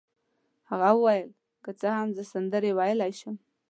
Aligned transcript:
هغه 0.69 0.89
وویل: 0.95 1.29
که 1.63 1.71
څه 1.79 1.87
هم 1.97 2.07
زه 2.17 2.23
سندرې 2.33 2.71
ویلای 2.77 3.11
شم. 3.19 3.35